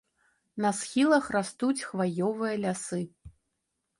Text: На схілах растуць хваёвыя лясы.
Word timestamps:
На 0.63 0.69
схілах 0.79 1.27
растуць 1.35 1.85
хваёвыя 1.89 2.55
лясы. 2.65 3.01